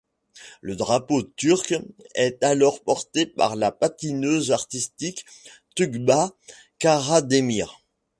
[0.61, 1.75] Le drapeau turc
[2.15, 5.25] est alors porté par la patineuse artistique
[5.75, 6.35] Tuğba
[6.79, 7.83] Karademir.